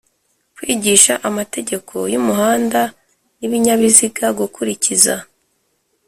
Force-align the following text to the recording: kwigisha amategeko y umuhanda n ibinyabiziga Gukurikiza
kwigisha 0.55 1.13
amategeko 1.29 1.95
y 2.13 2.15
umuhanda 2.21 2.81
n 3.39 3.41
ibinyabiziga 3.47 4.25
Gukurikiza 4.39 5.15